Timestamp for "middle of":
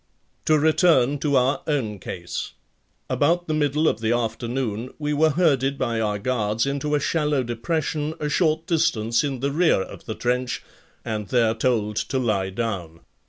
3.53-3.99